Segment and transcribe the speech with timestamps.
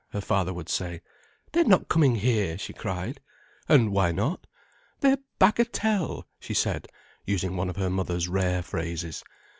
[0.09, 0.99] her father would say.
[1.51, 3.21] "They're not coming here," she cried.
[3.69, 4.47] "And why not?"
[5.01, 6.87] "They're bagatelle," she said,
[7.23, 9.23] using one of her mother's rare phrases.